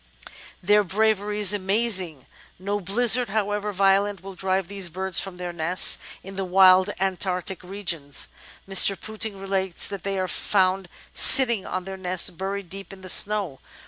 Their 0.63 0.83
bravery 0.83 1.41
is 1.41 1.53
amazing; 1.53 2.25
no 2.57 2.79
blizzard, 2.79 3.29
however 3.29 3.71
vio 3.71 4.01
lent, 4.01 4.23
will 4.23 4.33
drive 4.33 4.67
these 4.67 4.89
birds 4.89 5.19
from 5.19 5.37
their 5.37 5.53
nests 5.53 5.99
in 6.23 6.37
the 6.37 6.43
wild 6.43 6.89
Antarctic 6.99 7.63
regions. 7.63 8.27
Mr. 8.67 8.99
Pouting 8.99 9.39
relates 9.39 9.85
that 9.85 10.01
they 10.01 10.17
are 10.17 10.27
found 10.27 10.89
sitting 11.13 11.67
on 11.67 11.83
their 11.83 11.97
nests 11.97 12.31
buried 12.31 12.67
deep 12.67 12.91
in 12.91 13.01
the 13.01 13.09
snow. 13.09 13.59